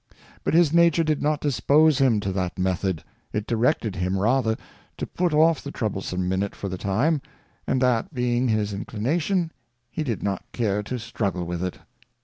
But 0.43 0.55
his 0.55 0.73
Nature 0.73 1.03
did 1.03 1.21
not 1.21 1.41
dispose 1.41 1.99
him 1.99 2.19
to 2.21 2.31
that 2.31 2.57
Method, 2.57 3.03
it 3.33 3.45
directed 3.45 3.95
him 3.97 4.17
rather 4.17 4.57
to 4.97 5.05
put 5.05 5.31
off 5.31 5.61
the 5.63 5.69
troublesome 5.69 6.27
Minute 6.27 6.55
for 6.55 6.67
the 6.67 6.77
time, 6.79 7.21
and 7.67 7.79
that 7.83 8.11
being 8.11 8.47
his 8.47 8.73
Inclination, 8.73 9.51
he 9.91 10.01
did 10.03 10.23
not 10.23 10.43
care 10.53 10.81
to 10.81 10.97
struggle 10.97 11.45
with 11.45 11.63
it. 11.63 11.77